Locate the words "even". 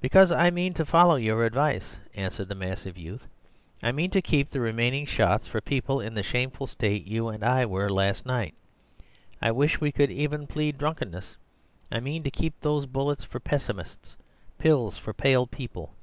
10.12-10.46